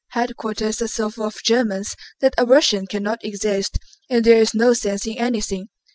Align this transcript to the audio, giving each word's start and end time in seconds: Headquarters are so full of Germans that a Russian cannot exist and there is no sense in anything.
Headquarters 0.13 0.81
are 0.81 0.87
so 0.87 1.11
full 1.11 1.27
of 1.27 1.43
Germans 1.43 1.95
that 2.21 2.33
a 2.35 2.43
Russian 2.43 2.87
cannot 2.87 3.23
exist 3.23 3.77
and 4.09 4.25
there 4.25 4.41
is 4.41 4.55
no 4.55 4.73
sense 4.73 5.05
in 5.05 5.19
anything. 5.19 5.67